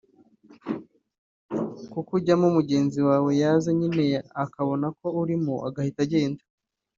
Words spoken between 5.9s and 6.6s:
agenda